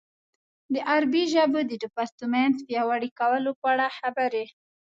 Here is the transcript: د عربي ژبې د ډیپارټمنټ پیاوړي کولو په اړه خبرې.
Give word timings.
د 0.73 0.75
عربي 0.89 1.23
ژبې 1.33 1.61
د 1.65 1.71
ډیپارټمنټ 1.81 2.55
پیاوړي 2.67 3.09
کولو 3.19 3.51
په 3.59 3.65
اړه 3.73 3.87
خبرې. 3.99 4.45